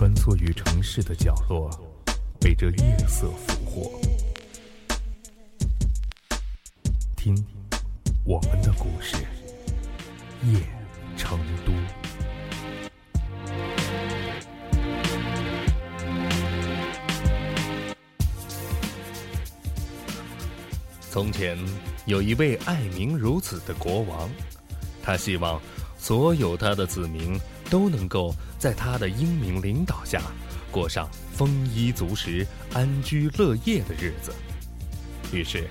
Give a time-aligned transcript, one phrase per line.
[0.00, 1.68] 穿梭于城市的角落，
[2.40, 4.00] 被这夜色俘获。
[7.14, 7.36] 听，
[8.24, 9.18] 我们的故事，
[10.46, 10.58] 夜
[11.18, 11.72] 成都。
[21.10, 21.58] 从前
[22.06, 24.30] 有一位爱民如子的国王，
[25.02, 25.60] 他希望
[25.98, 27.38] 所有他的子民
[27.70, 30.20] 都能够在他的英明领导下，
[30.70, 34.34] 过上丰衣足食、安居乐业的日子。
[35.32, 35.66] 于是，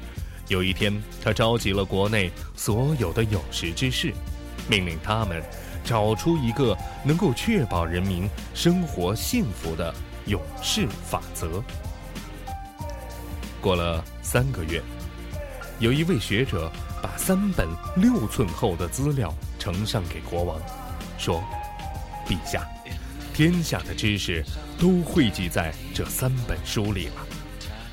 [0.48, 4.14] 有一天，他召集了国内所有的有识之士，
[4.68, 5.44] 命令他们
[5.84, 9.94] 找出一个能够确保人民生活幸福的
[10.26, 11.62] 永世法则。
[13.62, 14.82] 过了三个月。
[15.80, 16.70] 有一位学者
[17.02, 20.60] 把三本六寸厚的资料呈上给国王，
[21.18, 21.42] 说
[22.30, 22.66] ：“陛下，
[23.34, 24.46] 天下的知识
[24.78, 27.28] 都汇集在这三本书里了，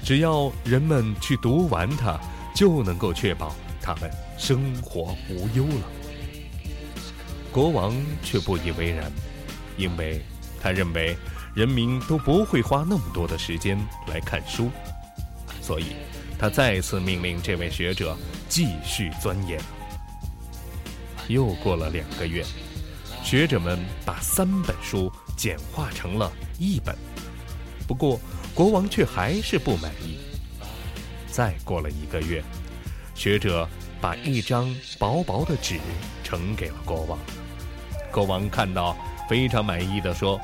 [0.04, 2.20] 只要人们去读完它，
[2.54, 5.90] 就能够确保他们生活无忧了。”
[7.50, 9.10] 国王却不以为然，
[9.78, 10.20] 因为
[10.60, 11.16] 他认为
[11.54, 14.70] 人民都不会花那么多的时间来看书，
[15.62, 15.86] 所以。
[16.38, 18.14] 他再次命令这位学者
[18.46, 19.58] 继续钻研。
[21.28, 22.44] 又过了两个月，
[23.26, 26.96] 学者们把三本书简化成了一本，
[27.84, 28.20] 不过
[28.54, 30.16] 国王却还是不满意。
[31.26, 32.40] 再过了一个月，
[33.16, 33.68] 学者
[34.00, 35.80] 把一张薄薄的纸
[36.22, 37.18] 呈给了国王。
[38.12, 38.96] 国王看到，
[39.28, 40.40] 非常满意的说：“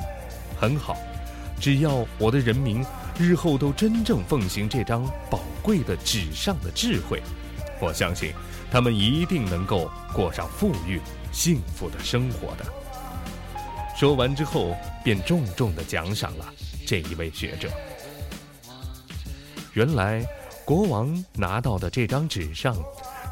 [0.61, 0.97] 很好，
[1.61, 2.85] 只要我的人民。”
[3.17, 7.23] 日后都真正奉行这张宝贵的纸上的智慧，
[7.83, 8.33] 我相信
[8.71, 11.01] 他们一定能够过上富裕
[11.33, 12.65] 幸福的生活的。
[13.97, 16.47] 说完之后，便重重的奖赏了
[16.87, 17.69] 这一位学者。
[19.73, 20.25] 原来，
[20.65, 22.77] 国王拿到的这张纸上，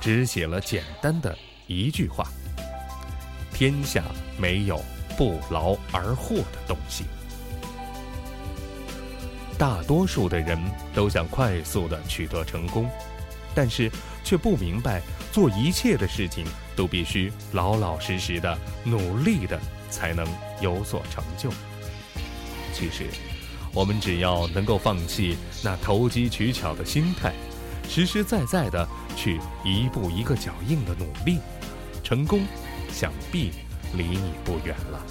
[0.00, 1.36] 只写了简单的
[1.68, 2.26] 一句话
[3.54, 4.02] ：“天下
[4.36, 4.82] 没有
[5.16, 7.04] 不劳而获的东西。”
[9.56, 10.58] 大多数的人
[10.92, 12.88] 都想快速的取得成功，
[13.54, 13.90] 但是
[14.24, 15.02] 却不明白
[15.32, 16.44] 做一切的事情
[16.76, 20.26] 都必须老老实实的努力的才能
[20.60, 21.50] 有所成就。
[22.72, 23.06] 其实，
[23.72, 27.32] 我们只要能够放弃那投机取巧的心态，
[27.88, 31.38] 实实在在的去一步一个脚印的努力，
[32.02, 32.42] 成功
[32.92, 33.50] 想必
[33.94, 35.04] 离你不远了。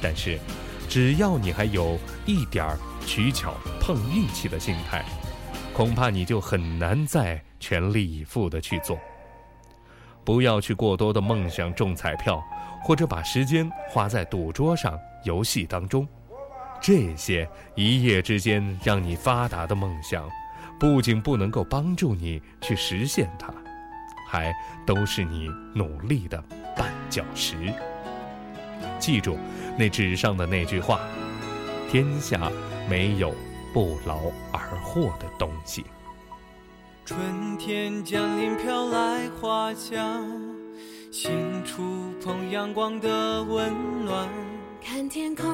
[0.00, 0.38] 但是，
[0.88, 2.78] 只要你还有一点儿。
[3.04, 5.04] 取巧碰运气的心态，
[5.74, 8.98] 恐怕你就很难再全力以赴的去做。
[10.24, 12.42] 不要去过多的梦想中彩票，
[12.82, 16.06] 或者把时间花在赌桌上、游戏当中。
[16.80, 20.28] 这些一夜之间让你发达的梦想，
[20.78, 23.52] 不仅不能够帮助你去实现它，
[24.28, 24.54] 还
[24.86, 26.42] 都是你努力的
[26.76, 27.72] 绊脚石。
[28.98, 29.38] 记住
[29.76, 31.00] 那纸上的那句话：
[31.90, 32.50] 天下。
[32.90, 33.32] 没有
[33.72, 34.18] 不劳
[34.52, 35.84] 而获的东西。
[37.04, 37.18] 春
[37.58, 40.24] 天降临，飘来花香，
[41.10, 41.32] 心
[41.64, 41.82] 触
[42.22, 43.72] 碰阳光的温
[44.04, 44.28] 暖。
[44.84, 45.46] 看天空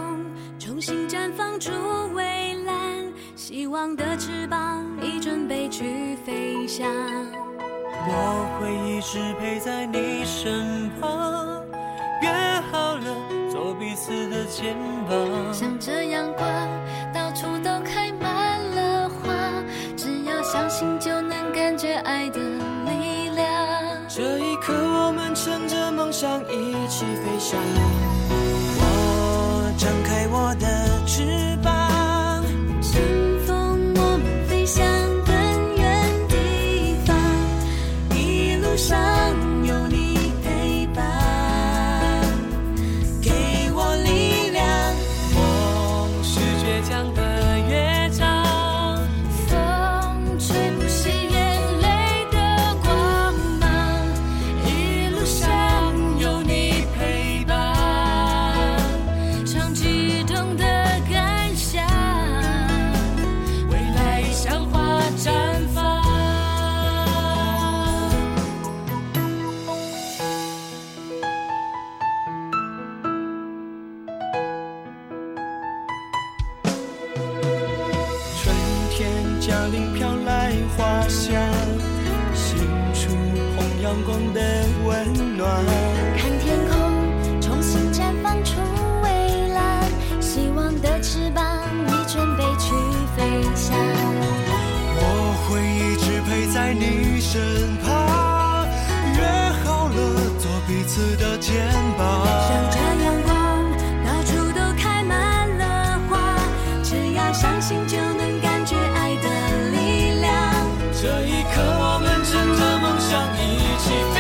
[0.59, 1.71] 重新绽放出
[2.15, 6.87] 蔚蓝，希望的翅膀已准备去飞翔。
[8.11, 11.63] 我会一直陪在你身旁，
[12.23, 12.31] 约
[12.71, 14.77] 好了做彼此的肩
[15.09, 16.45] 膀，向着阳光。
[20.59, 23.47] 相信就能感觉爱的力量。
[24.09, 27.98] 这一刻，我们乘着梦想一起飞翔。
[79.71, 81.33] 里飘来花香，
[82.35, 82.59] 心
[82.95, 83.11] 触
[83.57, 84.41] 碰阳光的
[84.85, 85.65] 温暖。
[86.17, 88.61] 看天空重新绽放出
[89.03, 89.85] 蔚蓝，
[90.21, 91.45] 希望的翅膀
[91.87, 92.75] 已准备去
[93.17, 93.77] 飞翔。
[95.01, 95.03] 我
[95.45, 98.67] 会一直陪在你身旁，
[99.17, 99.21] 约
[99.65, 99.97] 好了
[100.39, 101.55] 做彼此的肩
[101.97, 102.88] 膀。
[111.55, 114.18] 可我们乘着梦想一起飞。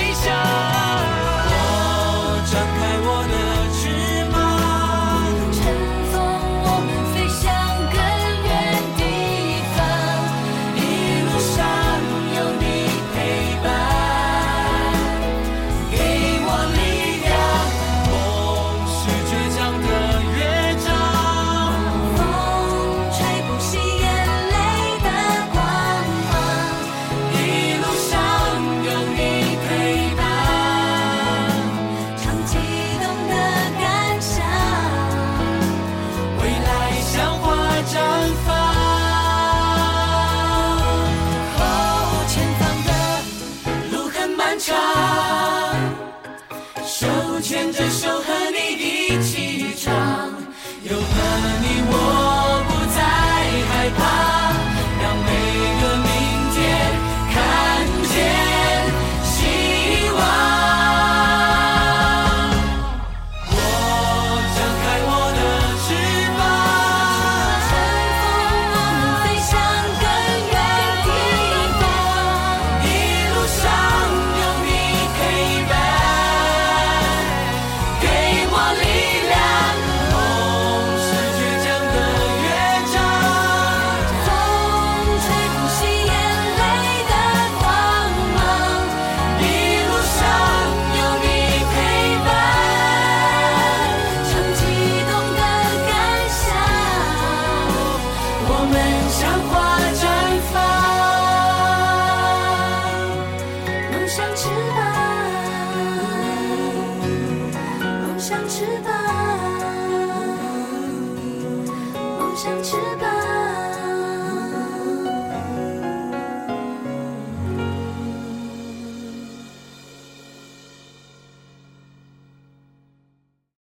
[112.38, 113.17] 像翅膀